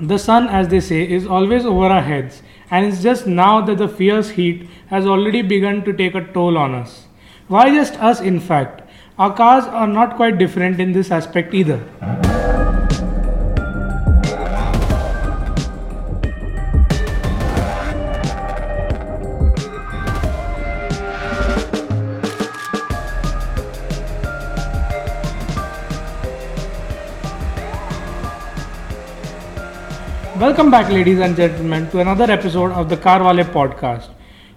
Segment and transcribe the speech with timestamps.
[0.00, 3.76] The sun, as they say, is always over our heads, and it's just now that
[3.76, 7.06] the fierce heat has already begun to take a toll on us.
[7.48, 8.82] Why just us, in fact?
[9.18, 12.31] Our cars are not quite different in this aspect either.
[30.42, 34.08] Welcome back, ladies and gentlemen, to another episode of the Car Wale podcast.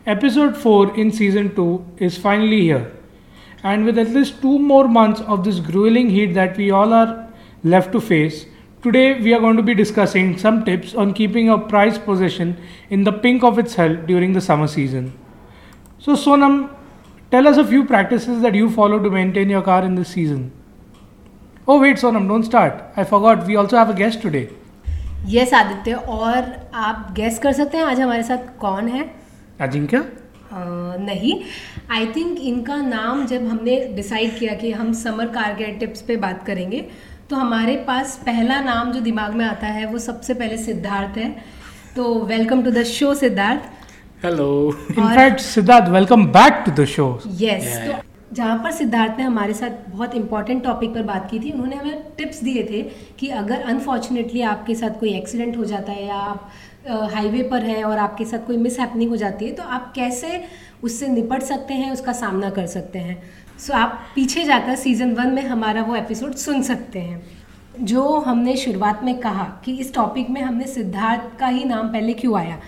[0.07, 2.91] Episode 4 in season 2 is finally here.
[3.61, 7.31] And with at least two more months of this grueling heat that we all are
[7.63, 8.47] left to face,
[8.81, 12.57] today we are going to be discussing some tips on keeping a prized possession
[12.89, 15.13] in the pink of its health during the summer season.
[15.99, 16.75] So, Sonam,
[17.29, 20.51] tell us a few practices that you follow to maintain your car in this season.
[21.67, 22.83] Oh, wait, Sonam, don't start.
[22.97, 24.49] I forgot, we also have a guest today.
[25.29, 29.03] Yes Aditya और आप guess कर सकते हैं आज हमारे साथ कौन है?
[29.61, 30.03] अजिंक्य?
[30.53, 31.33] नहीं।
[31.91, 36.15] आई थिंक इनका नाम जब हमने डिसाइड किया कि हम समर कार केयर टिप्स पे
[36.17, 36.81] बात करेंगे
[37.29, 41.29] तो हमारे पास पहला नाम जो दिमाग में आता है वो सबसे पहले सिद्धार्थ है।
[41.95, 44.25] तो welcome to the show Siddharth.
[44.25, 44.49] Hello
[44.91, 47.09] In fact, Siddharth, welcome back to the show.
[47.41, 47.79] Yes
[48.33, 52.03] जहाँ पर सिद्धार्थ ने हमारे साथ बहुत इंपॉर्टेंट टॉपिक पर बात की थी, उन्होंने हमें
[52.17, 52.81] टिप्स दिए थे
[53.19, 56.49] कि अगर अनफॉर्चुनेटली आपके साथ कोई एक्सीडेंट हो जाता है या आप
[57.13, 60.43] हाईवे पर हैं और आपके साथ कोई मिस हो जाती है तो आप कैसे
[60.83, 63.21] उससे निपट सकते हैं, उसका सामना कर सकते हैं?
[63.59, 67.21] सो आप पीछे जाकर सीज़न वन में हमारा वो एपिसोड सुन सकते हैं।
[67.79, 72.13] जो हमने शुरुआत में कहा कि इस टॉपिक में हमने सिद्धार्थ का ही नाम पहले
[72.13, 72.59] क्यों आया?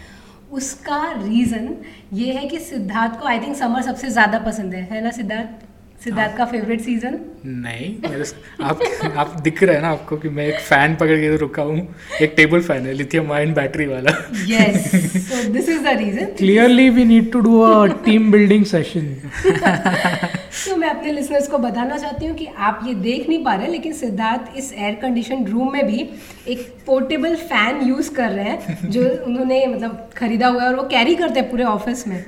[0.51, 1.75] उसका रीज़न
[2.13, 5.66] ये है कि सिद्धार्थ को आई थिंक समर सबसे ज़्यादा पसंद है है ना सिद्धार्थ?
[6.03, 8.25] सिद्धार्थ का फेवरेट सीज़न नहीं मेरे
[8.63, 8.79] आप
[9.17, 11.87] आप दिख रहा है ना आपको कि मैं एक फ़ैन पकड़ के रुका हूँ।
[12.21, 14.11] एक टेबल फ़ैन है लिथियम आयन बैटरी वाला।
[14.49, 14.87] Yes
[15.27, 17.71] so this is the reason Clearly, we need to do a
[18.05, 19.07] team building session.
[20.67, 23.67] तो मैं अपने लिसनर्स को बताना चाहती हूँ कि आप ये देख नहीं पा रहे
[23.67, 26.09] लेकिन सिद्धार्थ इस एयर कंडीशन रूम में भी
[26.47, 30.83] एक पोर्टेबल फ़ैन यूज़ कर रहे हैं जो उन्होंने मतलब खरीदा हुआ है और वो
[30.87, 32.23] कैरी करते हैं पूरे ऑफ़िस में।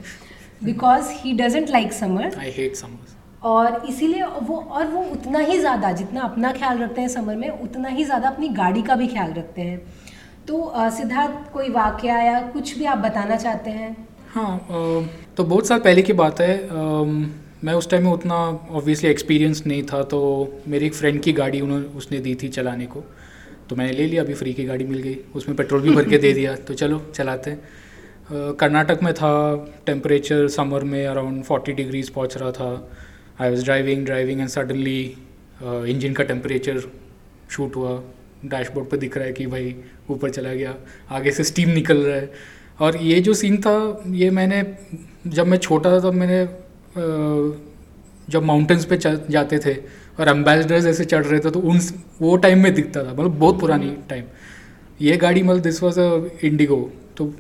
[0.64, 3.09] Because he doesn't like summer I hate summers
[3.42, 7.50] और इसीलिए वो, और वो उतना ही ज़्यादा, जितना अपना ख्याल रखते हैं समर में,
[7.52, 9.82] उतना ही ज़्यादा अपनी गाड़ी का भी ख्याल रखते हैं।
[10.48, 13.96] तो सिद्धार्थ, कोई वाकया या कुछ भी आप बताना चाहते हैं?
[14.30, 14.60] हाँ
[15.38, 16.56] तो बहुत साल पहले की बात है।
[17.64, 18.36] मैं उस टाइम में उतना
[18.72, 20.20] ऑब्वियसली एक्सपीरियंस नहीं था तो
[20.68, 23.04] मेरी एक फ्रेंड की गाड़ी उन्होंने उसने दी थी चलाने को।
[23.70, 26.18] तो मैंने ले लिया, अभी फ्री की गाड़ी मिल गई। उसमें पेट्रोल भी भर के
[26.18, 29.32] दे दिया। तो चलो, चलाते हैं। कर्नाटक में था
[29.86, 32.72] टेम्परेचर समर में अराउंड फोर्टी डिग्रीज पहुँच रहा था।
[33.42, 35.02] I was driving driving and suddenly
[35.64, 36.80] engine का टेम्परेचर
[37.52, 37.92] शूट हुआ।
[38.46, 39.76] डैशबोर्ड पे दिख रहा है कि भाई
[40.10, 40.76] ऊपर चला गया
[41.12, 42.32] आगे से स्टीम निकल रहा है।
[42.80, 44.64] और ये जो सीन था ये मैंने
[45.28, 46.46] जब मैं छोटा था तब मैंने
[48.32, 49.74] जब माउंटेन्स पे जाते थे
[50.20, 51.80] और एम्बेसडर्स ऐसे चढ़ रहे थे तो उन
[52.22, 54.24] वो टाइम में दिखता था मतलब बहुत पुरानी टाइम
[55.02, 56.08] ये गाड़ी मतलब दिस वॉज़ अ
[56.44, 56.78] इंडिगो
[57.18, 57.34] तो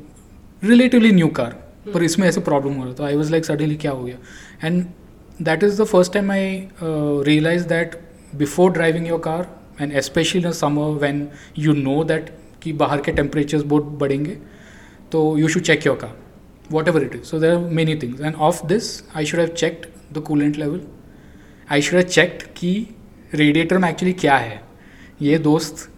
[0.63, 1.51] रिलेटिवली न्यू कार
[1.93, 4.17] पर इसमें ऐसे प्रॉब्लम हो रहा था। आई वॉज़ लाइक सडनली क्या हो गया?
[4.63, 4.85] And
[5.41, 7.95] that is the first time I realise that
[8.35, 9.47] before driving your car
[9.81, 11.27] and specially in summer when
[11.59, 12.29] you know that
[12.63, 14.38] कि बाहर के टेम्परेचर्स बहुत बढ़ेंगे
[15.11, 16.16] तो you should check your car
[16.88, 19.85] whatever it is so there are many things and of this I should have checked
[20.13, 20.81] the coolant level
[21.72, 22.73] I should have checked कि
[23.33, 24.61] radiator में actually क्या है.
[25.22, 25.89] ये दोस्त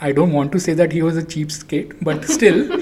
[0.00, 2.72] I don't want to say that he was a cheapskate, but still.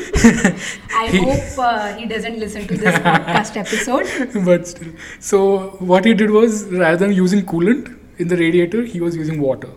[0.94, 4.44] I he, hope uh, he doesn't listen to this podcast episode.
[4.44, 4.92] But still.
[5.18, 9.40] So, what he did was rather than using coolant in the radiator, he was using
[9.40, 9.70] water.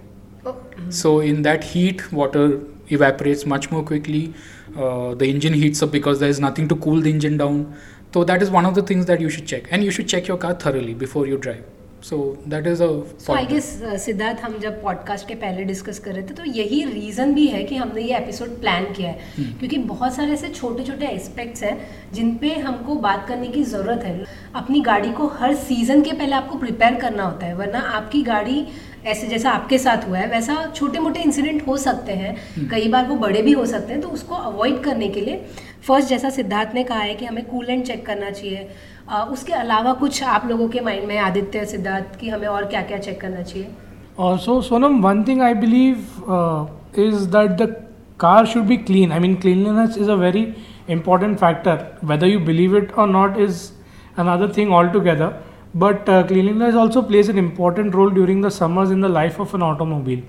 [0.46, 0.53] Oh.
[0.53, 0.91] Mm-hmm.
[0.91, 4.34] So, in that heat, water evaporates much more quickly.
[4.78, 7.75] Uh, the engine heats up because there is nothing to cool the engine down.
[8.13, 9.68] So, that is one of the things that you should check.
[9.72, 11.63] And you should check your car thoroughly before you drive.
[12.01, 12.88] So that is a.
[13.19, 13.66] So I guess
[14.01, 17.63] Siddharth हम जब podcast के पहले discuss कर रहे थे तो यही reason भी है
[17.63, 21.64] कि हमने ये एपिसोड प्लान किया है हम्म। क्योंकि बहुत सारे ऐसे छोटे छोटे एस्पेक्ट्स
[21.64, 21.78] हैं
[22.14, 24.25] जिन पे हमको बात करने की ज़रूरत है
[24.55, 28.66] अपनी गाड़ी को हर सीज़न के पहले आपको प्रिपेयर करना होता है वरना आपकी गाड़ी
[29.05, 32.87] ऐसे जैसा आपके साथ हुआ है वैसा छोटे मोटे इंसिडेंट हो सकते हैं हम्म। कई
[32.90, 35.43] बार वो बड़े भी हो सकते हैं तो उसको अवॉइड करने के लिए
[35.84, 38.67] फ़र्स्ट जैसा सिद्धार्थ ने कहा है कि हमें कूलेंट चेक करना चाहिए
[39.11, 42.97] उसके अलावा कुछ आप लोगों के माइंड में आदित्य, सिद्धार्थ की हमें और क्या क्या
[42.97, 43.67] चेक करना चाहिए?
[44.19, 45.97] और so Sonam one thing I believe
[46.99, 47.67] is that the
[48.19, 50.47] car should be clean I mean cleanliness is a very
[50.90, 53.61] important factor whether you believe it or not is
[54.19, 55.34] another thing all together
[55.78, 59.63] but cleanliness also plays an important role during the summers in the life of an
[59.63, 60.23] automobile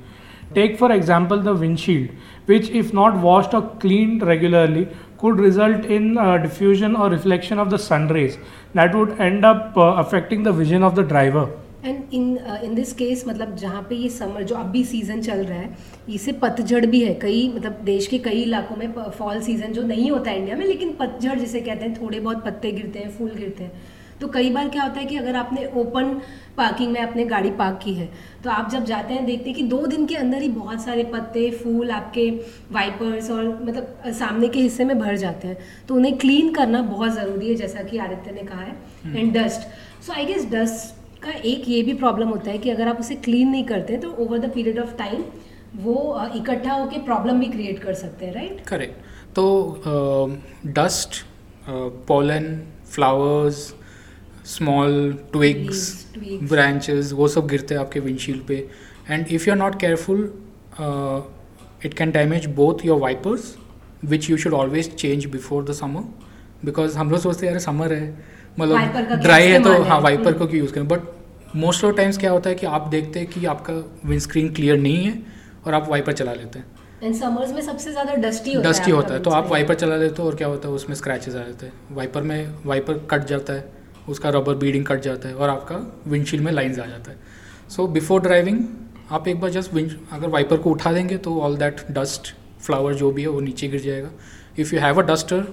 [0.54, 2.10] Take for example the windshield,
[2.46, 4.88] which if not washed or cleaned regularly
[5.18, 8.38] could result in uh, diffusion or reflection of the sun rays
[8.74, 11.48] that would end up uh, affecting the vision of the driver.
[11.84, 15.58] And in in this case मतलब जहाँ पे ये summer जो अभी season चल रहा
[15.58, 15.76] है
[16.14, 20.10] इसे पतझड़ भी है कई मतलब देश के कई इलाकों में फॉल सीज़न जो नहीं
[20.10, 23.30] होता है इंडिया में लेकिन पतझड़ जिसे कहते हैं थोड़े बहुत पत्ते गिरते हैं फूल
[23.30, 23.91] गिरते हैं
[24.22, 26.20] तो कई बार क्या होता है कि अगर आपने ओपन
[26.56, 28.08] पार्किंग में अपने गाड़ी पार्क की है
[28.44, 31.04] तो आप जब जाते हैं देखते हैं कि दो दिन के अंदर ही बहुत सारे
[31.04, 32.30] पत्ते फूल आपके
[32.72, 35.58] वाइपर्स और मतलब सामने के हिस्से में भर जाते हैं।
[35.88, 38.76] तो उन्हें क्लीन करना बहुत ज़रूरी है जैसा कि आदित्य ने कहा है
[39.16, 39.60] and dust
[40.06, 43.14] so I guess dust का एक ये भी प्रॉब्लम होता है कि अगर आप उसे
[43.14, 45.24] क्लीन नहीं करते तो over the period of time
[45.76, 48.94] वो इकट्ठा होकर प्रॉब्लम भी क्रिएट कर सकते हैं राइट करेक्ट
[49.34, 49.46] तो
[50.66, 51.24] dust
[52.08, 53.74] pollen flowers
[54.46, 56.06] small twigs
[56.42, 58.56] branches वो सब गिरते हैं आपके विंडशील्ड पे.
[59.10, 60.22] And if you are not careful
[61.84, 63.54] it can damage both your wipers
[64.04, 66.04] which you should always change before the summer
[66.64, 68.08] because हम लोग सोचते हैं यार समर है.
[68.58, 70.88] मतलब ड्राई है तो हाँ। वाइपर को क्यों यूज़ करें?
[70.88, 71.00] बट
[71.56, 73.72] मोस्ट ऑफ़ टाइम्स क्या होता है कि आप देखते हैं कि आपका
[74.04, 75.18] विंडस्क्रीन क्लियर नहीं है
[75.66, 79.22] और आप वाइपर चला लेते हैं। समर्स में सबसे ज़्यादा डस्टी होता डस्टी होता है
[79.22, 81.72] तो आप वाइपर चला लेते हो और क्या होता है उसमें स्क्रैचेस आ जाते हैं।
[81.92, 85.76] वाइपर में वाइपर कट जाता है। उसका रबर बीडिंग कट जाता है और आपका
[86.06, 87.18] विंडशील्ड में लाइन्स आ जाता है।
[87.68, 88.58] सो बिफोर ड्राइविंग
[89.10, 92.94] आप एक बार जस्ट विंड अगर वाइपर को उठा देंगे तो ऑल दैट डस्ट फ्लावर
[92.94, 94.10] जो भी है वो नीचे गिर जाएगा।
[94.58, 95.46] If you have a duster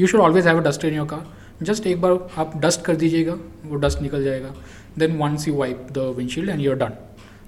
[0.00, 2.96] you should always have a duster in your car just एक बार आप डस्ट कर
[2.96, 3.32] दीजिएगा,
[3.64, 4.54] वो डस्ट निकल जाएगा।
[4.98, 6.92] Then once you wipe the windshield and you are done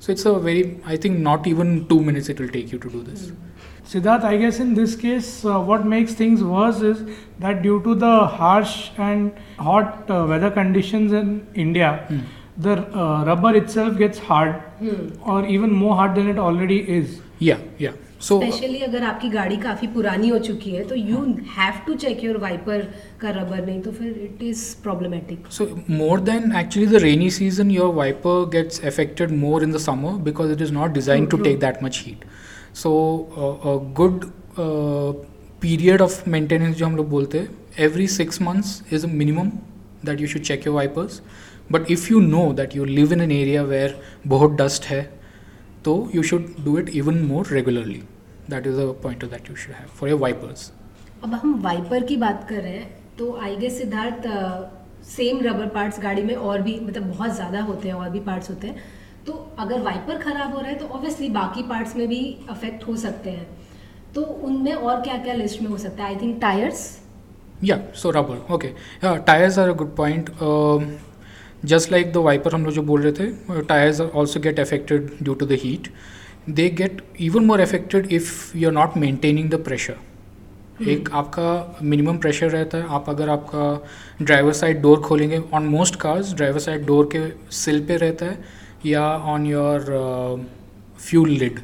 [0.01, 2.89] so it's a very I think not even two minutes it will take you to
[2.89, 3.29] do this
[3.88, 7.02] siddharth i guess in this case uh, what makes things worse is
[7.40, 11.36] that due to the harsh and hot uh, weather conditions in
[11.66, 12.24] india hmm.
[12.58, 15.04] the uh, rubber itself gets hard hmm.
[15.26, 19.56] or even more hard than it already is yeah yeah so specially अगर आपकी गाड़ी
[19.64, 21.22] काफ़ी पुरानी हो चुकी है तो you
[21.56, 22.82] have to check your wiper
[23.22, 27.72] का रबर नहीं तो फिर it is problematic so more than actually the rainy season
[27.72, 31.60] your wiper gets affected more in the summer because it is not design to take
[31.60, 32.26] that much heat
[32.83, 32.91] so
[33.97, 34.25] good
[35.63, 39.51] period of maintenance जो हम लोग बोलते हैं every six months is a minimum
[40.05, 41.21] that you should check your wipers
[41.73, 45.03] but if you know that you live in an area where बहुत dust है
[45.85, 47.99] तो you should do it even more regularly.
[48.53, 50.65] That is a pointer that you should have for your wipers.
[51.25, 52.89] अब हम wiper की बात कर रहे हैं
[53.19, 54.27] तो I guess Siddharth
[55.09, 58.51] same rubber parts गाड़ी में और भी मतलब बहुत ज़्यादा होते हैं और भी पार्ट्स
[58.51, 58.77] होते हैं।
[59.29, 62.21] तो अगर वाइपर खराब हो रहा है तो ऑब्वियसली बाकी पार्ट्स में भी
[62.51, 63.47] अफेक्ट हो सकते हैं।
[64.15, 66.09] तो उनमें और क्या क्या लिस्ट में हो सकता है?
[66.11, 66.87] आई थिंक टायर्स
[67.65, 68.69] या so rubber okay
[69.05, 70.31] tyres are a good point
[71.65, 75.11] just like the wiper हम लोग जो बोल रहे थे tyres are also get affected
[75.23, 75.89] due to the heat
[76.51, 82.19] they get even more affected if you are not maintaining the pressure एक आपका minimum
[82.19, 86.87] pressure रहता है। आप अगर आपका ड्राइवर साइड डोर खोलेंगे on most cars driver side
[86.87, 89.86] door के sill पे रहता है या on your
[91.00, 91.60] fuel lid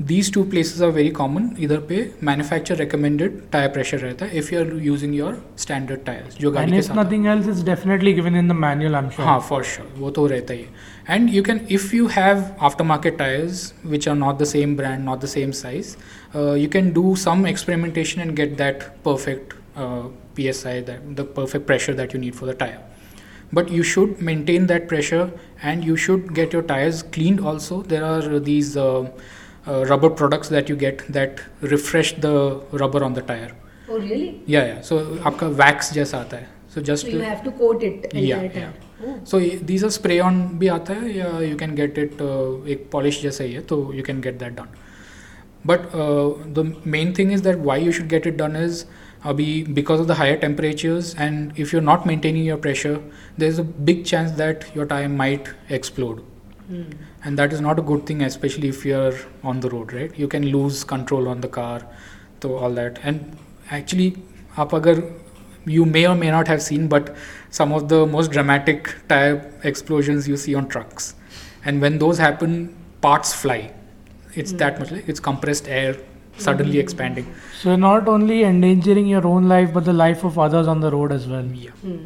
[0.00, 4.52] these two places are very common इधर पे मैन्युफैक्चर रिकमेंडेड टायर प्रेशर रहता है if
[4.52, 8.36] you are using your standard tyres जो गाड़ी के साथ nothing else is definitely given
[8.36, 11.34] in the manual I am sure हाँ for sure वो तो रहता ही है and
[11.34, 15.20] you can if you have after market tyres which are not the same brand not
[15.20, 15.96] the same size
[16.36, 19.54] you can do some experimentation and get that perfect
[20.36, 22.89] P S I that the perfect pressure that you need for the tyre
[23.52, 25.30] but you should maintain that pressure
[25.62, 29.08] and you should get your tires cleaned also there are these uh,
[29.66, 33.52] uh, rubber products that you get that refresh the rubber on the tire.
[33.88, 34.42] Oh really?
[34.46, 34.80] Yeah, yeah.
[34.80, 36.48] So आपका wax जैसा आता है.
[36.68, 38.08] So just so you have to coat it.
[38.14, 38.72] Yeah, yeah.
[39.04, 39.20] Oh.
[39.24, 42.88] So these are spray on भी आता है या you can get it uh, एक
[42.94, 44.68] polish जैसा ही है तो you can get that done.
[45.64, 46.64] But uh, the
[46.96, 48.56] main thing is that why you should get it done
[49.20, 53.02] is abhi because of the higher temperatures and if you're not maintaining your pressure,
[53.38, 56.22] there's a big chance that your tire might explode.
[56.70, 56.94] Mm.
[57.24, 60.18] And that is not a good thing, especially if you're on the road, right?
[60.18, 61.86] You can lose control on the car,
[62.42, 62.98] so all that.
[63.02, 63.36] And
[63.70, 64.16] actually,
[64.58, 65.12] आप अगर
[65.66, 67.16] you may or may not have seen, but
[67.50, 71.14] some of the most dramatic tire explosions you see on trucks.
[71.64, 73.72] And when those happen, parts fly.
[74.34, 74.58] It's mm.
[74.58, 75.96] that much like it's compressed air
[76.37, 76.79] Suddenly mm.
[76.79, 77.33] expanding.
[77.55, 81.11] So not only endangering your own life, but the life of others on the road
[81.11, 81.45] as well.
[81.45, 81.71] Yeah.
[81.85, 81.99] Mm.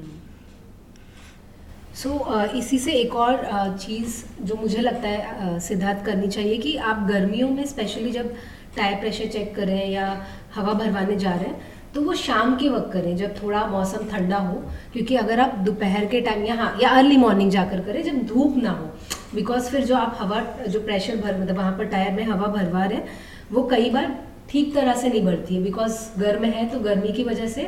[1.95, 6.03] So so, uh, इसी से एक और uh, चीज़ जो मुझे लगता है uh, Siddharth
[6.05, 8.33] करनी चाहिए कि आप गर्मियों में स्पेशली जब
[8.75, 10.07] टायर प्रेशर चेक कर रहे हैं या
[10.55, 14.37] हवा भरवाने जा रहे हैं तो वो शाम के वक्त करें जब थोड़ा मौसम ठंडा
[14.47, 14.55] हो
[14.93, 18.57] क्योंकि अगर आप दोपहर के टाइम या हाँ या अर्ली मॉर्निंग जाकर करें जब धूप
[18.63, 18.89] ना हो
[19.35, 22.83] बिकॉज़ फिर जो आप हवा जो प्रेशर भर मतलब वहाँ पर टायर में हवा भरवा
[22.85, 24.15] रहे हैं वो कई बार
[24.49, 27.63] ठीक तरह से नहीं भरती है बिकॉज़ गर्म है तो गर्मी की वजह से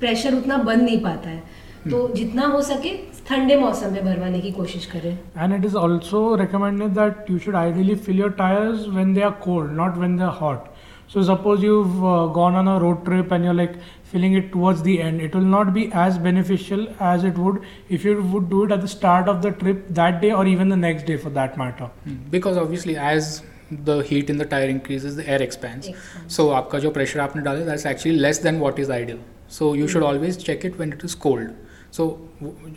[0.00, 1.42] प्रेशर उतना बन नहीं पाता है
[1.90, 2.90] तो जितना हो सके
[3.28, 7.58] ठंडे मौसम में भरवाने की कोशिश करें And it is also recommended that you should
[7.62, 10.68] ideally fill your tires when they are cold, not when they are hot.
[11.08, 13.74] So suppose you've uh, gone on a road trip and you're like
[14.12, 18.04] filling it towards the end, it will not be as beneficial as it would if
[18.04, 20.80] you would do it at the start of the trip that day or even the
[20.84, 21.90] next day for that matter.
[22.30, 23.30] Because obviously as
[23.72, 25.90] the heat in the tyre increases the air Expands.
[26.30, 29.18] So आपका जो pressure आपने डाला that's actually less than what is ideal
[29.50, 31.50] so you should always check it when it is cold
[31.92, 32.06] so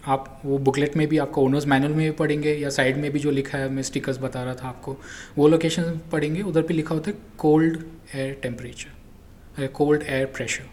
[0.06, 3.20] आप वो booklet में भी आपको owner's manual में भी पढ़ेंगे या साइड में भी
[3.20, 4.98] जो लिखा है मैं स्टिकर्स बता रहा था आपको
[5.38, 7.78] वो लोकेशन पढ़ेंगे उधर पे लिखा होता है cold
[8.16, 10.70] air temperature cold air pressure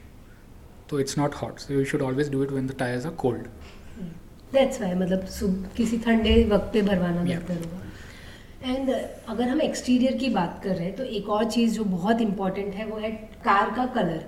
[0.90, 3.46] तो it's not hot so you should always do it when the tyres are cold
[4.52, 5.28] that's why मतलब
[5.76, 7.22] किसी ठंडे वक्त पे भरवाना.
[7.22, 7.91] बेहतर होगा।
[8.64, 12.20] एंड अगर हम एक्सटीरियर की बात कर रहे हैं तो एक और चीज़ जो बहुत
[12.20, 13.10] इंपॉर्टेंट है वो है
[13.44, 14.24] कार का कलर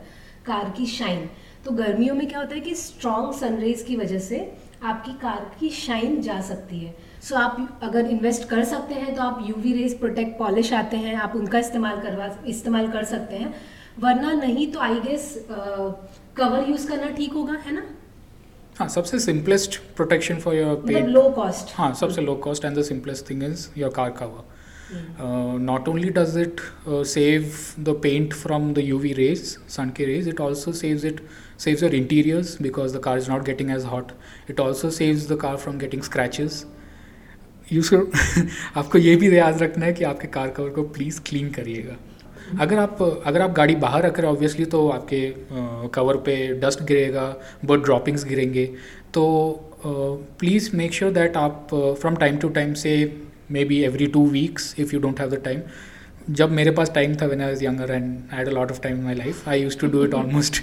[0.47, 1.29] कार की शाइन
[1.65, 4.41] तो गर्मियों में क्या होता है कि स्ट्रॉन्ग सनरेज की वजह से
[4.83, 6.95] आपकी कार की शाइन जा सकती है.
[7.23, 10.97] सो so, आप अगर इन्वेस्ट कर सकते हैं तो आप यूवी रेज प्रोटेक्ट पॉलिश आते
[10.97, 13.55] हैं आप उनका इस्तेमाल करवा इस्तेमाल कर सकते हैं.
[13.99, 17.83] वरना नहीं तो आई गेस कवर यूज़ करना ठीक होगा है ना?
[18.79, 22.83] हाँ सबसे simplest protection for your paint low cost हाँ सबसे low cost and the
[22.83, 26.61] simplest thing is your car cover not only does it
[27.07, 27.51] save
[27.81, 31.21] the paint from the U V rays sun के rays it also saves it
[31.59, 34.13] saves your interiors because the car is not getting as hot
[34.51, 36.65] it also saves the car from getting scratches
[37.73, 41.51] you sir आपको ये भी रियाज रखना है कि आपके car cover को प्लीज़ क्लीन
[41.53, 41.97] करिएगा।
[42.61, 45.35] अगर आप अगर आप गाड़ी बाहर रख रहे हैं ऑब्वियसली तो आपके
[45.89, 48.67] कवर पे डस्ट गिरेगा बर्ड ड्रॉपिंग्स गिरेंगे।
[49.15, 49.25] तो
[50.39, 51.69] प्लीज़ मेक श्योर दैट आप
[52.01, 53.23] फ्रॉम टाइम टू टाइम से
[53.65, 55.61] maybe every two weeks if you don't have the time
[56.31, 58.81] जब मेरे पास टाइम था when I was younger and I had a lot of
[58.81, 60.63] time in my life I used to do it almost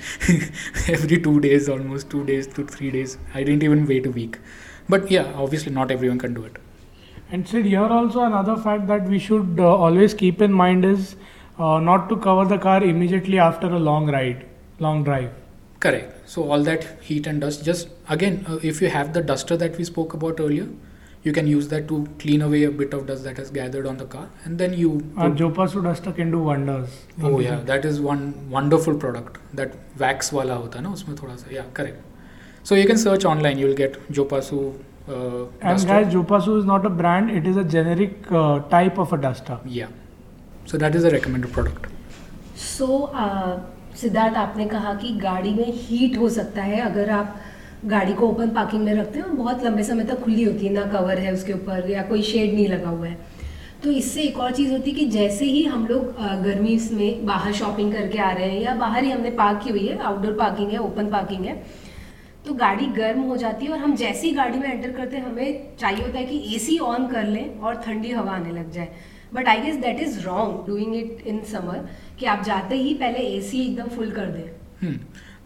[0.89, 4.35] every two days almost two days two three days I didn't even wait a week
[4.91, 6.57] but obviously not everyone can do it
[7.33, 11.15] And Sid, here also another fact that we should uh, always keep in mind is
[11.61, 14.45] uh, not to cover the car immediately after a long ride,
[14.79, 15.31] long drive.
[15.79, 16.29] Correct.
[16.29, 19.77] So all that heat and dust, just again, uh, if you have the duster that
[19.77, 20.67] we spoke about earlier,
[21.23, 23.97] you can use that to clean away a bit of dust that has gathered on
[23.97, 24.91] the car, and then you.
[25.17, 27.01] Uh, Jopasu duster can do wonders.
[27.21, 29.37] Oh yeah, that is one wonderful product.
[29.53, 29.75] That
[30.05, 31.51] wax wala hota na usme thoda sa.
[31.57, 32.01] Yeah, correct.
[32.63, 33.59] So you can search online.
[33.59, 34.63] You'll get Jopasu.
[35.07, 37.31] Uh, and guys, Jopasu is not a brand.
[37.41, 39.59] It is a generic uh, type of a duster.
[39.65, 39.97] Yeah
[40.67, 41.87] So that is a recommended product.
[42.57, 43.11] So
[44.01, 47.35] Siddharth आपने कहा कि गाड़ी में heat हो सकता है। अगर आप
[47.85, 50.85] गाड़ी को ओपन पार्किंग में रखते हैं बहुत लंबे समय तक खुली होती है, ना
[50.91, 53.17] कवर है उसके ऊपर, या कोई शेड नहीं लगा हुआ है।
[53.83, 57.53] तो इससे एक और चीज़ होती है कि जैसे ही हम लोग गर्मी में बाहर
[57.53, 60.71] शॉपिंग करके आ रहे हैं, या बाहर ही हमने पार्क की हुई है आउटडोर पार्किंग
[60.71, 61.55] है ओपन पार्किंग है
[62.45, 65.25] तो गाड़ी गर्म हो जाती है, और हम जैसे ही गाड़ी में एंटर करते हैं,
[65.25, 68.87] हमें चाहिए होता है कि एसी ऑन कर लें, और ठंडी हवा आने लग जाए।
[69.33, 71.87] But I guess that is wrong doing it in summer
[72.19, 74.49] कि आप जाते ही पहले एसी एकदम फुल कर दें।
[74.81, 74.97] हम्म,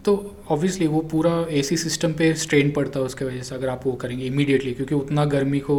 [0.04, 0.12] तो
[0.50, 3.92] ऑब्वियसली वो पूरा एसी सिस्टम पे स्ट्रेन पड़ता है उसके वजह से अगर आप वो
[4.02, 5.76] करेंगे इमीडिएटली क्योंकि उतना गर्मी को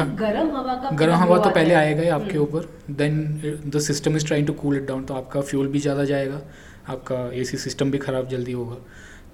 [0.00, 4.16] गर्म हवा का गर्म हवा तो पहले आएगा ही आपके हम्म। ऊपर then the system
[4.16, 6.40] is trying to cool it down तो आपका फ्यूल भी ज़्यादा जाएगा
[6.88, 8.76] आपका एसी सिस्टम भी ख़राब जल्दी होगा।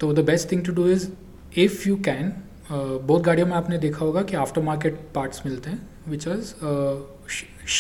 [0.01, 1.09] तो the best thing to do is
[1.59, 2.33] if you can
[2.71, 6.55] बहुत गाड़ियों में आपने देखा होगा कि आफ्टर मार्केट पार्ट्स मिलते हैं विच इज़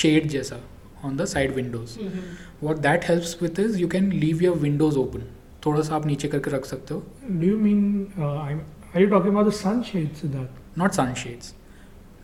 [0.00, 0.60] शेड जैसा
[1.04, 2.66] on the side windows hmm, hmm.
[2.66, 5.22] What that helps with is you can leave your windows open
[5.66, 7.02] थोड़ा सा आप नीचे करके रख सकते हो
[7.40, 7.84] Do you mean?
[8.18, 8.58] Uh, I'm,
[8.94, 10.80] are you talking about the sun sunshade, Siddharth?
[10.82, 11.52] not sunshades.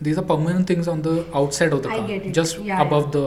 [0.05, 3.11] These are permanent things on the outside of the I car, just Yeah, above yeah.
[3.15, 3.25] the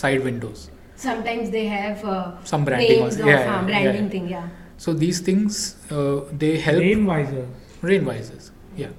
[0.00, 0.62] side windows.
[0.96, 2.20] Sometimes they have uh,
[2.52, 3.26] Some branding also.
[3.26, 4.10] Yeah, हाँ, yeah, branding yeah.
[4.14, 4.46] thing, yeah.
[4.78, 5.58] So these things
[5.90, 7.46] uh, they help Rain visor.
[7.82, 8.50] rain visors.
[8.76, 8.94] Yeah.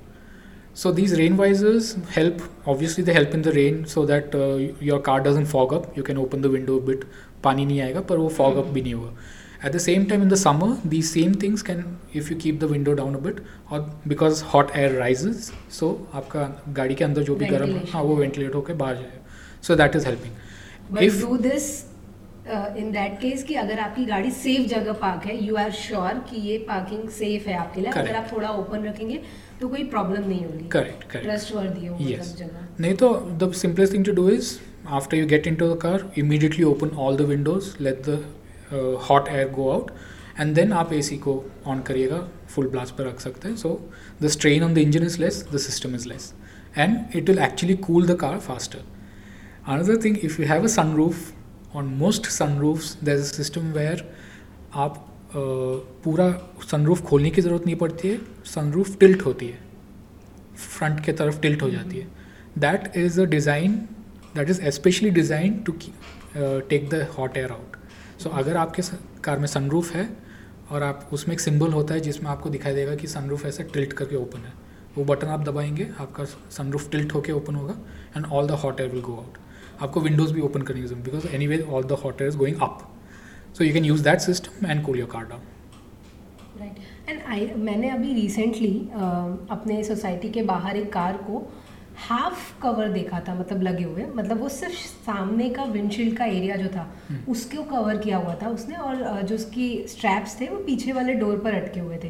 [0.75, 2.41] So these rain visors help.
[2.67, 4.55] Obviously, they help in the rain so that uh,
[4.89, 5.95] your car doesn't fog up.
[5.97, 7.05] You can open the window a bit.
[7.43, 9.13] पानी नहीं आएगा पर वो fog up भी नहीं होगा.
[9.67, 11.83] At the same time, in the summer, these same things can,
[12.21, 13.39] if you keep the window down a bit,
[13.71, 13.79] or
[14.13, 15.91] because hot air rises, so
[16.21, 16.43] आपका
[16.79, 17.79] गाड़ी के अंदर जो भी गर्म.
[17.93, 19.23] हाँ वो वेंटिलेट होकर बाहर जाएगा.
[19.67, 20.37] So that is helping.
[20.91, 21.73] But If- do this
[22.77, 26.41] in that case कि अगर आपकी गाड़ी सेफ़ जगह पार्क है यू आर श्योर कि
[26.47, 29.19] ये पार्किंग सेफ़ है आपके लिए अगर आप थोड़ा ओपन रखेंगे
[29.61, 31.23] तो कोई प्रॉब्लम नहीं होगी। Correct, correct.
[31.23, 32.19] ट्रस्ट वर्दी हो Yes.
[32.19, 34.51] मतलब जगह। नहीं तो simplest thing to do is
[34.99, 38.17] after you get into the car, immediately open all the windows, let the
[38.71, 39.91] uh, hot air go out,
[40.39, 41.33] and then आप एसी को
[41.67, 42.17] ऑन करिएगा
[42.49, 43.69] full blast पर रख सकते हैं। So
[44.21, 46.33] the strain on the engine is less the system is less
[46.77, 48.79] and it will actually cool the car faster
[49.73, 52.27] another thing if you have a sunroof on most
[52.59, 54.03] sunroofs there a system where
[54.73, 56.29] आप पूरा
[56.71, 59.59] sunroof खोलने की ज़रूरत नहीं पड़ती है sunroof tilt होती है।
[60.57, 62.07] फ्रंट के तरफ़ टिल्ट हो जाती है।
[62.59, 63.75] That is a design
[64.35, 65.73] that is specially design to
[66.35, 67.75] take the hot air out
[68.19, 68.81] so अगर आपके
[69.23, 70.09] कार में सनरूफ है
[70.71, 73.93] और आप, उसमें एक सिंबल होता है जिसमें आपको दिखाई देगा कि सनरूफ ऐसे टिल्ट
[73.93, 74.53] करके ओपन है।
[74.97, 77.75] वो बटन आप दबाएँगे, आपका सनरूफ टिल्ट होकर ओपन होगा
[78.17, 79.37] and all the hot air will go out
[79.81, 82.91] आपको विंडोज़ भी ओपन करने ज़रूरत because anyway all the hot air is going up
[83.57, 85.41] so you can use that system and cool your car down
[86.59, 91.41] right and I मैंने अभी recently uh, अपने society के बाहर एक कार को
[92.07, 96.55] हाफ़ कवर देखा था मतलब लगे हुए। मतलब वो सिर्फ़ सामने का विंडशील्ड का एरिया
[96.55, 100.57] जो था हम्म। उसको कवर किया हुआ था। उसने और जो उसकी स्ट्रैप्स थे वो
[100.65, 102.09] पीछे वाले डोर पर अटके हुए थे।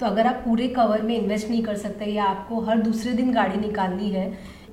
[0.00, 3.32] तो अगर आप पूरे कवर में इन्वेस्ट नहीं कर सकते या आपको हर दूसरे दिन
[3.32, 4.26] गाड़ी निकालनी है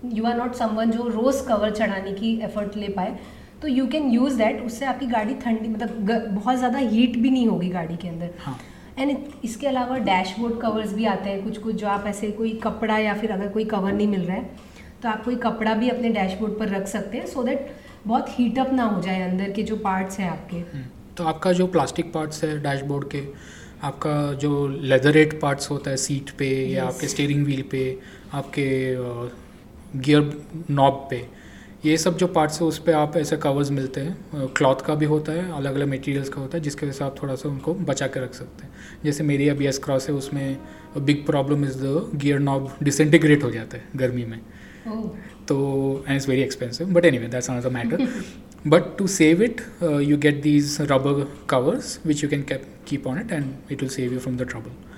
[0.05, 3.17] यू आर नॉट समवन जो रोज़ कवर चढ़ाने की एफर्ट ले पाए
[3.61, 5.89] तो यू कैन यूज़ दैट उससे आपकी गाड़ी ठंडी मतलब
[6.31, 8.59] बहुत ज़्यादा हीट भी नहीं होगी गाड़ी के अंदर। हाँ।
[8.99, 12.97] एंड इसके अलावा डैशबोर्ड कवर्स भी आते हैं कुछ कुछ जो आप ऐसे कोई कपड़ा
[12.97, 14.49] या फिर अगर कोई कवर नहीं मिल रहा है
[15.03, 17.69] तो आप कोई कपड़ा भी अपने डैशबोर्ड पर रख सकते हैं सो दैट
[18.07, 20.83] बहुत हीटअप ना हो जाए अंदर के जो पार्ट्स हैं आपके। हम्म,
[21.17, 23.23] तो आपका जो प्लास्टिक पार्ट्स है डैशबोर्ड के
[23.83, 26.75] आपका जो लेदरेट पार्ट्स होता है सीट पे yes.
[26.75, 27.83] या आपके स्टीयरिंग व्हील पे
[28.33, 28.67] आपके
[29.97, 30.31] गियर
[30.71, 31.25] नॉब पे
[31.85, 35.05] ये सब जो पार्ट्स है उस पर आप ऐसे कवर्स मिलते हैं। क्लॉथ का भी
[35.05, 37.73] होता है अलग अलग मटेरियल्स का होता है जिसके वजह से आप थोड़ा सा उनको
[37.73, 40.57] बचा के रख सकते हैं। जैसे मेरी अभी एस क्रॉस है उसमें
[40.97, 45.07] big problem is the gear knob disintegrate हो जाता है गर्मी में। oh.
[45.47, 48.07] तो and is very expensive but anyway that's another matter
[48.67, 53.19] but to save it you get these rubber covers which you can cap keep on
[53.21, 54.88] it and it will save you from the trouble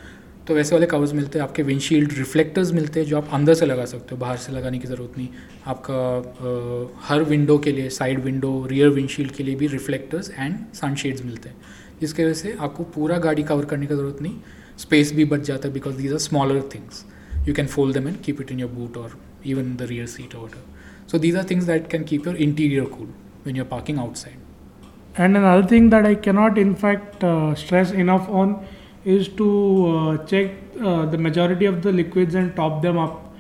[0.52, 3.66] तो वैसे वाले covers मिलते हैं आपके windshield reflectors मिलते हैं जो आप अंदर से
[3.66, 5.28] लगा सकते हो बाहर से लगाने की ज़रूरत नहीं।
[5.68, 10.58] आपका uh, हर विंडो के लिए साइड विंडो रियर विंडशील्ड के लिए भी रिफ्लेक्टर्स एंड
[10.76, 11.56] सनशेड्स मिलते हैं।
[12.02, 14.34] जिसके वजह से आपको पूरा गाड़ी कवर करने की ज़रूरत नहीं
[14.80, 17.04] स्पेस भी बच जाता है because these are smaller things
[17.48, 20.36] you can fold them and keep it in your boot और even the rear seat
[20.36, 23.08] order so these are things that can keep your interior cool
[23.46, 27.26] when you parking outside and another thing that I cannot in fact
[27.64, 28.56] stress enough on
[29.04, 29.48] is to
[29.88, 33.34] uh, check uh, the majority of the liquids and top them up.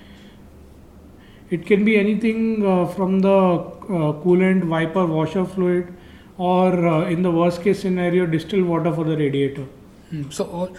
[1.49, 5.93] It can be anything uh, from the uh, coolant, wiper, washer fluid,
[6.37, 9.67] or uh, in the worst case scenario, distilled water for the radiator.
[10.09, 10.29] Hmm.
[10.29, 10.69] So all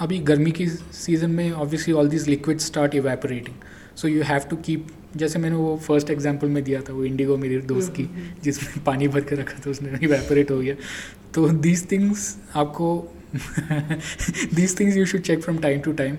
[0.00, 3.56] अभी गर्मी की season में obviously all this liquid start evaporating
[3.96, 7.36] so you have to keep जैसे मैंने वो first example में दिया था वो इंडिगो
[7.36, 8.08] मेरी दोस्त की
[8.44, 10.74] जिसमें पानी भर के रखा था उसने इवेपोरेट हो गया
[11.34, 12.88] तो दीज थिंग्स आपको
[13.34, 16.16] these things you should check from time to time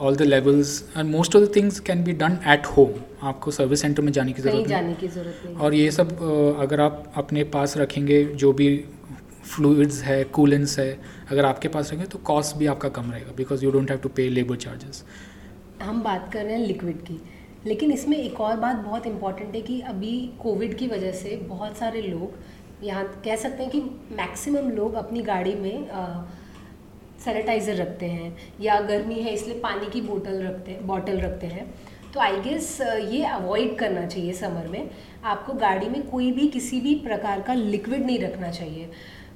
[0.00, 3.80] all the levels and most of the things can be done at home आपको सर्विस
[3.80, 6.80] सेंटर में जाने की ज़रूरत नहीं। जाने की ज़रूरत नहीं। और ये सब अ, अगर
[6.80, 8.76] आप अपने पास रखेंगे जो भी
[9.44, 10.90] फ्लूइड्स है कूलेंस है
[11.30, 14.08] अगर आपके पास रहेंगे तो कॉस्ट भी आपका कम रहेगा because you don't have to
[14.08, 15.04] pay labour charges
[15.82, 17.20] हम बात कर रहे हैं लिक्विड की।
[17.66, 21.76] लेकिन इसमें एक और बात बहुत इंपॉर्टेंट है कि अभी कोविड की वजह से बहुत
[21.76, 22.34] सारे लोग
[22.82, 23.80] यहाँ कह सकते हैं कि
[24.16, 25.86] मैक्सिमम लोग अपनी गाड़ी में
[27.24, 31.66] सैनिटाइज़र रखते हैं या गर्मी है इसलिए पानी की बोतल रखते हैं बॉटल रखते हैं।
[32.14, 34.90] तो आई गेस ये अवॉइड करना चाहिए समर में।
[35.24, 38.88] आपको गाड़ी में कोई भी किसी भी प्रकार का लिक्विड नहीं रखना चाहिए।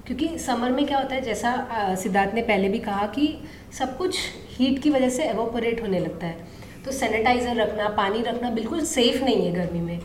[0.07, 3.37] क्योंकि समर में क्या होता है, जैसा सिद्धार्थ ने पहले भी कहा कि
[3.79, 4.19] सब कुछ
[4.51, 6.47] हीट की वजह से एवोपरेट होने लगता है।
[6.85, 10.01] तो सैनिटाइज़र रखना, पानी रखना बिल्कुल सेफ़ नहीं है गर्मी में।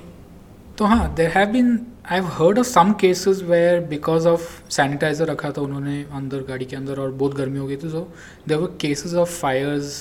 [0.77, 1.67] तो हाँ there have been
[2.05, 6.65] I have heard of some cases where because of sanitiser रखा था उन्होंने अंदर गाड़ी
[6.65, 8.07] के अंदर और बहुत गर्मी हो गई थी so
[8.47, 9.93] there were cases of fires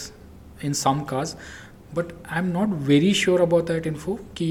[0.65, 1.37] in some cars
[1.95, 4.49] but I am not very sure about that info कि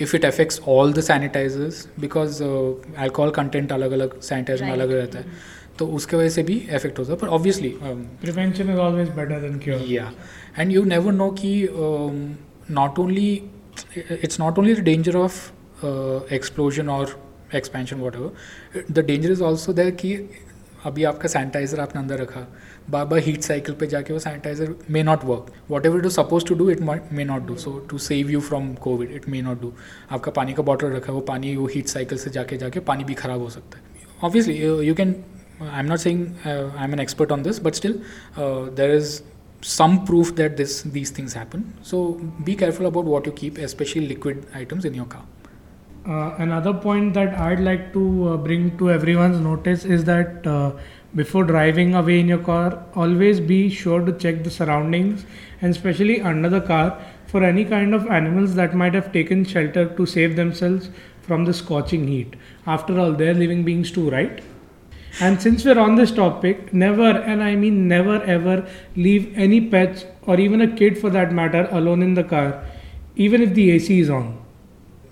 [0.00, 5.18] if it affects all the sanitisers because alcohol content अलग अलग सैनिटाइजर में अलग रहता
[5.18, 7.74] है तो उसके वजह से भी इफ़ेक्ट होता है पर obviously
[8.24, 9.80] Prevention is always better than cure.
[9.86, 10.10] yeah
[10.56, 11.52] and you never know ki
[11.86, 12.22] um,
[12.70, 13.28] not only
[13.94, 17.06] it's not only the danger of uh, explosion or
[17.52, 18.30] expansion whatever.
[18.88, 20.14] The danger is also there कि
[20.86, 22.40] अभी आपका sanitizer आपने अंदर रखा।
[22.90, 25.46] बार बार heat cycle पे जाके वो sanitiser may not work
[25.86, 26.80] whatever it suppose to do it
[27.12, 29.72] may not do so to save you from Covid it may not do
[30.10, 33.04] आपका पानी का बॉटल रखा है वो पानी वो हीट साइकिल से जाके जाके पानी
[33.04, 33.84] भी खराब हो सकता है।
[34.24, 35.14] Obviously you can
[35.62, 38.00] I am not saying I am an expert on this but still
[38.38, 39.20] there is
[39.74, 42.02] some proof that this these things happen so
[42.48, 45.24] be careful about what you keep especially liquid items in your car
[46.08, 50.70] uh, another point that I'd like to uh, bring to everyone's notice is that uh,
[51.16, 55.26] before driving away in your car, always be sure to check the surroundings
[55.60, 59.88] and especially under the car for any kind of animals that might have taken shelter
[59.96, 60.90] to save themselves
[61.22, 62.36] from the scorching heat.
[62.66, 64.40] After all, they're living beings too, right?
[65.18, 70.04] And since we're on this topic, never, and I mean never ever, leave any pets
[70.26, 72.62] or even a kid for that matter alone in the car,
[73.16, 74.44] even if the AC is on.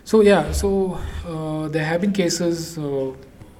[0.04, 3.12] So yeah, so uh, there have been cases, uh,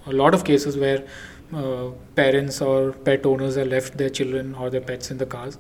[0.07, 1.07] a lot of cases where
[1.54, 5.57] uh, parents or pet owners have left their children or their pets in the cars,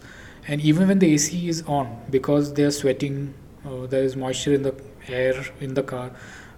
[0.46, 3.32] and even when the AC is on, because they are sweating,
[3.66, 4.74] uh, there is moisture in the
[5.08, 6.10] air in the car,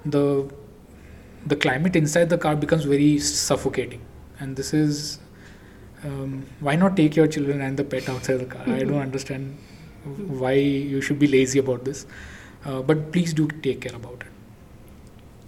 [0.05, 0.51] the
[1.47, 4.01] the climate inside the car becomes very suffocating,
[4.41, 5.19] and this is
[6.05, 8.63] um, why not take your children and the pet outside the car?
[8.67, 9.57] I don't understand
[10.39, 12.07] why you should be lazy about this,
[12.65, 14.33] uh, but please do take care about it.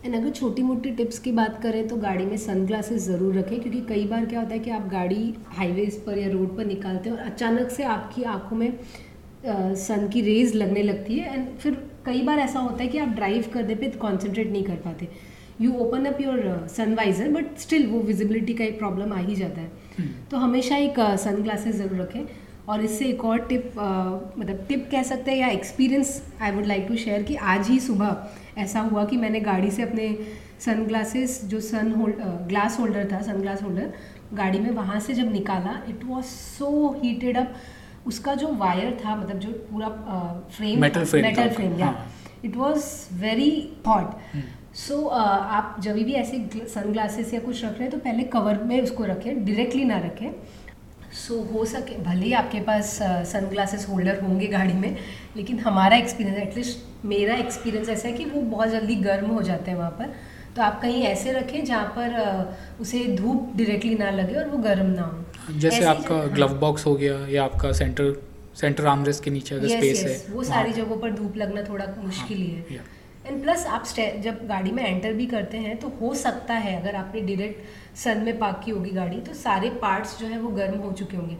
[0.05, 3.61] And अगर छोटी मोटी tips की बात करें तो गाड़ी में sun glasses ज़रूर रखें
[3.61, 7.11] क्योंकि कई बार क्या होता है कि आप गाड़ी हाईवेज पर या रोड पर निकालते
[7.11, 8.72] हैं और अचानक से आपकी आँखों में
[9.87, 11.74] सन की रेज लगने लगती है एंड फिर
[12.07, 15.09] कई बार ऐसा होता है कि आप ड्राइव करने पे कॉन्सेंट्रेट नहीं कर पाते
[15.61, 19.61] you open up your sun visor but still वो विजिबिलिटी का एक प्रॉब्लम आ ही जाता
[19.61, 22.25] है। हम्म। तो हमेशा एक सन ग्लासेस ज़रूर रखें।
[22.68, 26.11] और इससे एक और टिप मतलब टिप कह सकते हैं या experience
[26.42, 29.83] I would like to share कि आज ही सुबह ऐसा हुआ कि मैंने गाड़ी से
[29.83, 30.09] अपने
[30.61, 33.92] सन ग्लासेस जो सन होल्ड ग्लास होल्डर था सन ग्लास होल्डर
[34.35, 37.55] गाड़ी में वहाँ से जब निकाला it was so heated up
[38.07, 39.88] उसका जो वायर था मतलब जो पूरा
[40.57, 41.94] frame Metal frame metal frame या।
[42.44, 42.85] It was
[43.21, 43.51] very
[43.87, 44.14] hot
[44.74, 48.62] so आप जब भी ऐसे सन ग्लासेस या कुछ रख रहे हैं तो पहले कवर
[48.62, 50.31] में उसको रखें डायरेक्टली ना रखें।
[51.12, 54.96] सो so, हो सके भले ही आपके पास सन ग्लासेस होल्डर होंगे गाड़ी में
[55.37, 59.70] लेकिन हमारा एक्सपीरियंस एटलीस्ट मेरा एक्सपीरियंस ऐसा है कि वो बहुत जल्दी गर्म हो जाते
[59.70, 60.12] हैं वहाँ पर।
[60.57, 64.59] तो आप कहीं ऐसे रखें जहाँ पर अ, उसे धूप डायरेक्टली ना लगे और वो
[64.59, 68.12] गर्म ना हो। जैसे आपका ग्लव बॉक्स हो गया या आपका सेंटर
[68.61, 71.62] सेंटर आर्मरेस्ट के नीचे अगर Yes, स्पेस yes, है वो सारी जगहों पर धूप लगना
[71.62, 72.81] थोड़ा मुश्किल ही है.
[73.29, 73.85] एंड प्लस आप
[74.23, 78.19] जब गाड़ी में एंटर भी करते हैं तो हो सकता है अगर आपने डायरेक्ट सन
[78.19, 81.35] में पार्क की होगी गाड़ी तो सारे पार्ट्स जो है वो गर्म हो चुके होंगे।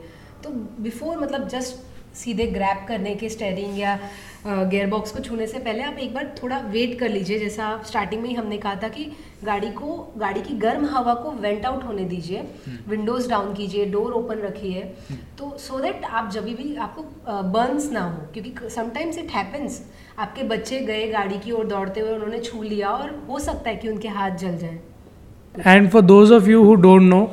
[0.45, 0.51] तो
[0.83, 1.88] बिफोर मतलब जस्ट
[2.19, 3.99] सीधे ग्रैप करने के स्टेयरिंग या
[4.47, 7.85] गियर बॉक्स को छूने से पहले आप एक बार थोड़ा वेट कर लीजिए। जैसा आप
[7.85, 9.05] स्टार्टिंग में ही हमने कहा था कि
[9.45, 12.43] गाड़ी को गाड़ी की गर्म हवा को वेंट आउट होने दीजिए।
[12.89, 14.83] विंडोज़ डाउन कीजिए डोर ओपन रखिए।
[15.39, 17.03] तो सो so दैट आप जब भी आपको
[17.53, 19.83] बर्न्स ना हो क्योंकि समटाइम्स इट हैपन्स
[20.19, 23.77] आपके बच्चे गए गाड़ी की ओर दौड़ते हुए उन्होंने छू लिया और हो सकता है
[23.77, 24.79] कि उनके हाथ जल जाए।
[25.67, 27.25] And for those of you who don't know,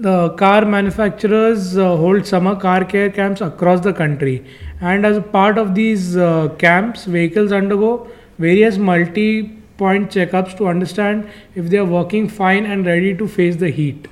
[0.00, 4.44] the car manufacturers uh, hold summer car care camps across the country.
[4.80, 8.08] And as a part of these uh, camps, vehicles undergo
[8.38, 13.56] various multi point checkups to understand if they are working fine and ready to face
[13.56, 14.08] the heat.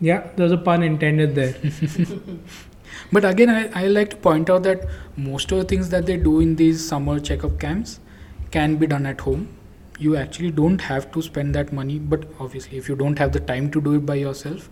[0.00, 1.54] Yeah, there's a pun intended there.
[3.12, 6.16] But again, I, I like to point out that most of the things that they
[6.16, 8.00] do in these summer checkup camps
[8.50, 9.48] can be done at home.
[9.98, 13.40] You actually don't have to spend that money, but obviously, if you don't have the
[13.40, 14.68] time to do it by yourself,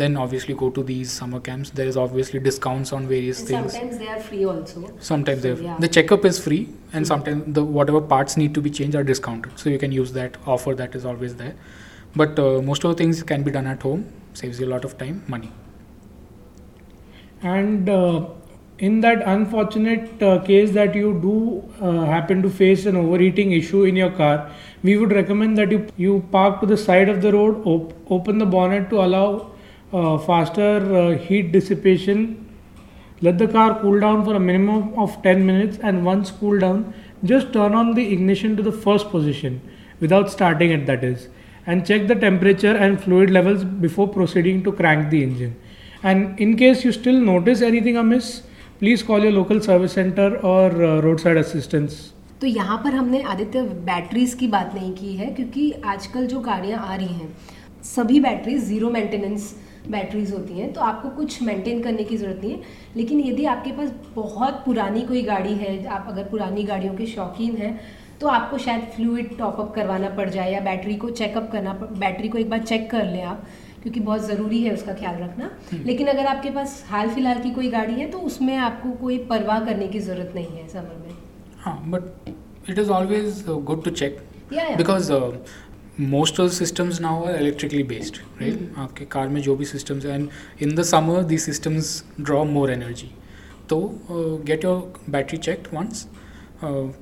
[0.00, 1.70] then obviously go to these summer camps.
[1.70, 3.72] There is obviously discounts on various And things.
[3.72, 5.76] sometimes they are free also Sometimes So, they yeah.
[5.78, 9.58] the checkup is free, and sometimes the whatever parts need to be changed are discounted.
[9.58, 11.54] So you can use that offer that is always there.
[12.14, 14.06] But uh, most of the things can be done at home.
[14.34, 15.50] Saves you a lot of time, money.
[17.42, 18.26] And uh,
[18.78, 23.84] in that unfortunate uh, case that you do uh, happen to face an overheating issue
[23.84, 24.50] in your car,
[24.82, 28.38] we would recommend that you you park to the side of the road, op- open
[28.38, 29.50] the bonnet to allow
[29.90, 32.42] faster uh, heat dissipation.
[33.20, 36.92] Let the car cool down for a minimum of 10 minutes, and once cool down,
[37.24, 39.60] just turn on the ignition to the first position
[40.00, 41.28] without starting it, that is,
[41.66, 45.56] and check the temperature and fluid levels before proceeding to crank the engine.
[46.02, 48.42] And in case you still notice anything amiss,
[48.78, 52.12] please call your local service center or uh, roadside assistance.
[52.40, 56.78] तो यहाँ पर हमने Aditya batteries की बात नहीं की है क्योंकि आजकल जो गाड़ियाँ
[56.78, 57.28] आ रही हैं
[57.84, 59.54] सभी बैटरीज ज़ीरो मेंटेनेंस
[59.90, 62.60] बैटरीज होती हैं तो आपको कुछ मेंटेन करने की ज़रूरत नहीं है।
[62.96, 67.56] लेकिन यदि आपके पास बहुत पुरानी कोई गाड़ी है आप अगर पुरानी गाड़ियों के शौकीन
[67.56, 67.78] हैं
[68.20, 72.38] तो आपको शायद फ्लूइड टॉपअप करवाना पड़ जाए या बैटरी को चेकअप करना बैटरी को
[72.38, 73.46] एक बार चेक कर लें आप
[73.82, 75.50] क्योंकि बहुत ज़रूरी है उसका ख्याल रखना।
[75.84, 79.64] लेकिन अगर आपके पास हाल फ़िलहाल की कोई गाड़ी है तो उसमें आपको कोई परवाह
[79.64, 81.14] करने की ज़रूरत नहीं है समर में।
[81.66, 82.02] Huh, but
[82.72, 84.18] it is always uh, good to check.
[85.98, 88.56] Most of the systems now are electrically based, right?
[88.78, 92.68] आपके कार में जो भी systems हैं and in the summer these systems draw more
[92.72, 93.06] energy.
[93.68, 93.78] तो
[94.46, 96.04] get your battery check checked once.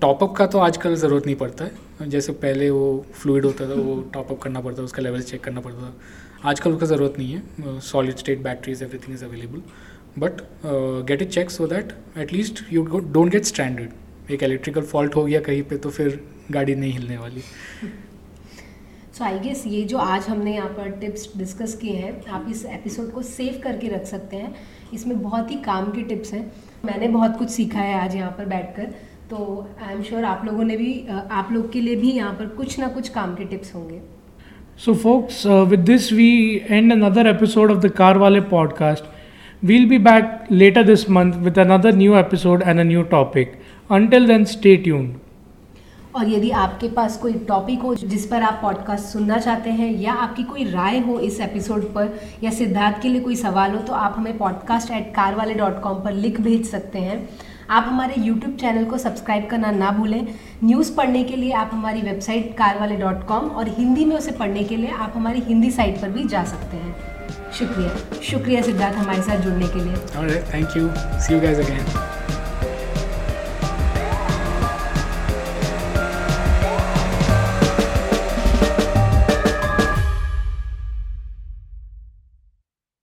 [0.00, 4.00] Top up का तो आजकल ज़रूरत नहीं पड़ता है। जैसे पहले वो फ्लूड होता था वो
[4.14, 7.80] टॉपअप करना पड़ता था उसका लेवल चेक करना पड़ता था। आजकल उसका ज़रूरत नहीं है।
[7.80, 9.62] Solid state batteries everything is available
[10.18, 10.40] but
[11.09, 15.40] get it check so that at least you don't get standard एक इलेक्ट्रिकल फॉल्ट हो गया
[15.40, 17.42] कहीं पे तो फिर गाड़ी नहीं हिलने वाली।
[19.14, 22.64] सो आई गेस ये जो आज हमने यहाँ पर टिप्स डिस्कस किए हैं आप इस
[22.66, 24.55] एपिसोड को सेव करके रख सकते हैं
[24.94, 26.40] इसमें बहुत ही काम की टिप्स हैं
[26.85, 28.90] मैंने बहुत कुछ सीखा है आज यहाँ पर बैठकर
[29.31, 32.48] तो आई एम श्योर आप लोगों ने भी आप लोग के लिए भी यहाँ पर
[32.57, 34.00] कुछ ना कुछ काम के टिप्स होंगे
[34.79, 36.29] So, folks, uh, with this, we
[36.68, 39.05] end another episode of the Carwale podcast.
[39.62, 43.55] We'll be back later this month with another new episode and a new topic.
[43.90, 45.23] Until then, stay tuned.
[46.14, 50.12] और यदि आपके पास कोई topic हो जिस पर आप podcast सुनना चाहते हैं या
[50.12, 53.92] आपकी कोई राय हो इस एपिसोड पर या सिद्धार्थ के लिए कोई सवाल हो तो
[53.92, 57.29] आप हमें podcast at CarWale dot com पर लिख भेज सकते हैं।
[57.70, 60.27] आप हमारे यूट्यूब चैनल को सब्सक्राइब करना ना भूलें।
[60.64, 64.31] न्यूज़ पढ़ने के लिए आप हमारी website CarWale dot com और हिंदी में उसे
[64.31, 66.94] पढ़ने के लिए आप हमारी हिंदी साइट पर भी जा सकते हैं।
[67.59, 72.13] शुक्रिया। शुक्रिया सिद्धार्थ हमारे साथ जुड़ने के लिए। Thank you see you guys again